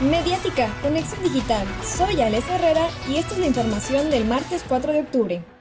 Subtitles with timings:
[0.00, 1.66] Mediática, Conexión Digital.
[1.82, 5.55] Soy Alex Herrera y esta es la información del martes 4 de octubre.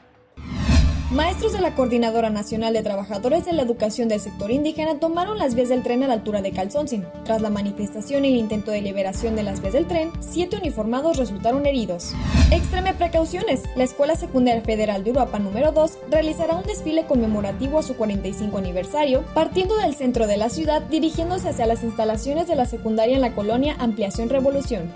[1.11, 5.53] Maestros de la Coordinadora Nacional de Trabajadores de la Educación del Sector Indígena tomaron las
[5.53, 7.05] vías del tren a la altura de Calzoncin.
[7.23, 11.17] Tras la manifestación y el intento de liberación de las vías del tren, siete uniformados
[11.17, 12.13] resultaron heridos.
[12.49, 13.61] Extreme precauciones.
[13.75, 18.57] La Escuela Secundaria Federal de Uruapan número 2 realizará un desfile conmemorativo a su 45
[18.57, 23.21] aniversario, partiendo del centro de la ciudad, dirigiéndose hacia las instalaciones de la secundaria en
[23.21, 24.91] la colonia Ampliación Revolución.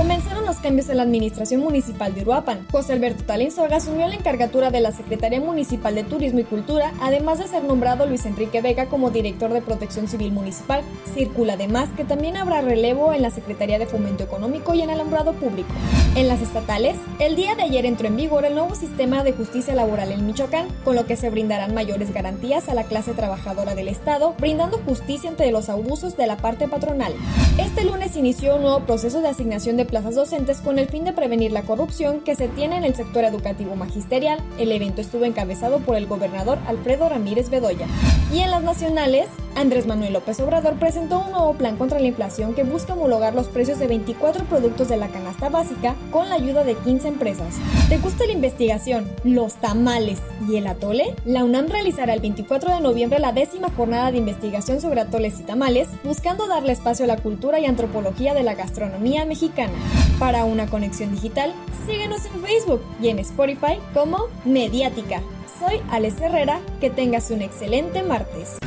[0.00, 2.66] Comenzaron los cambios en la administración municipal de Uruapan.
[2.72, 7.38] José Alberto Talinzoga asumió la encargatura de la Secretaría Municipal de Turismo y Cultura, además
[7.38, 10.80] de ser nombrado Luis Enrique Vega como director de Protección Civil Municipal.
[11.12, 15.34] Circula además que también habrá relevo en la Secretaría de Fomento Económico y en Alumbrado
[15.34, 15.68] Público.
[16.16, 19.74] En las estatales, el día de ayer entró en vigor el nuevo sistema de justicia
[19.74, 23.88] laboral en Michoacán, con lo que se brindarán mayores garantías a la clase trabajadora del
[23.88, 27.12] Estado, brindando justicia ante los abusos de la parte patronal.
[27.58, 31.12] Este lunes inició un nuevo proceso de asignación de plazas docentes con el fin de
[31.12, 34.38] prevenir la corrupción que se tiene en el sector educativo magisterial.
[34.58, 37.86] El evento estuvo encabezado por el gobernador Alfredo Ramírez Bedoya.
[38.32, 42.54] Y en las nacionales, Andrés Manuel López Obrador presentó un nuevo plan contra la inflación
[42.54, 46.64] que busca homologar los precios de 24 productos de la canasta básica con la ayuda
[46.64, 47.56] de 15 empresas.
[47.88, 51.14] ¿Te gusta la investigación, los tamales y el atole?
[51.24, 55.42] La UNAM realizará el 24 de noviembre la décima jornada de investigación sobre atoles y
[55.42, 59.74] tamales, buscando darle espacio a la cultura y antropología de la gastronomía mexicana.
[60.18, 61.52] Para una conexión digital,
[61.86, 65.22] síguenos en Facebook y en Spotify como Mediática.
[65.58, 68.59] Soy Alex Herrera, que tengas un excelente martes.